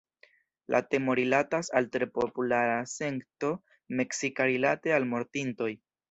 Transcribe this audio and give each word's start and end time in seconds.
La 0.75 0.79
temo 0.93 1.15
rilatas 1.17 1.67
al 1.79 1.89
tre 1.95 2.07
populara 2.15 2.79
sento 2.93 3.51
meksika 3.99 4.47
rilate 4.53 4.95
al 4.97 5.07
mortintoj. 5.13 5.69